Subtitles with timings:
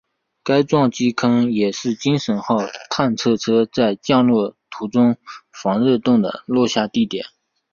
[0.43, 2.57] 该撞击坑也是精神号
[2.89, 5.15] 探测车在降落途中
[5.51, 7.23] 防热盾的落下地点。